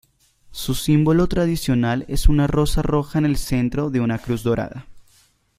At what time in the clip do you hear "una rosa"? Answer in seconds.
2.27-2.81